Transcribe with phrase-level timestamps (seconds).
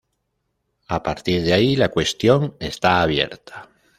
[0.87, 3.69] A partir de ahí la cuestión está abierta.